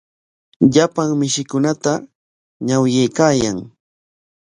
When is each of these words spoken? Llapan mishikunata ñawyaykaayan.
Llapan 0.73 1.09
mishikunata 1.19 1.93
ñawyaykaayan. 2.67 3.57